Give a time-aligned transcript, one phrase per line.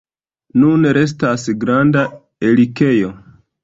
[0.61, 2.09] Nun restas granda
[2.53, 3.17] erikejo.